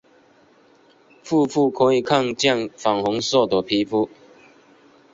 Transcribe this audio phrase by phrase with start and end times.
[1.23, 4.09] 腹部可以看见粉红色的皮肤。